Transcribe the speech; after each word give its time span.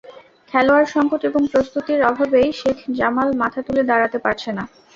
খেলোয়াড়-সংকট 0.51 1.21
এবং 1.29 1.41
প্রস্তুতির 1.51 1.99
অভাবেই 2.03 2.49
শেখ 2.59 2.77
জামাল 2.97 3.29
মাথা 3.41 3.59
তুলে 3.67 3.83
দাঁড়াতে 3.89 4.17
পারছে 4.25 4.49
না। 4.51 4.63